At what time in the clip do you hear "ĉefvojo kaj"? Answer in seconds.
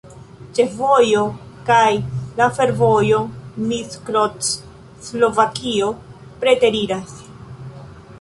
0.59-1.89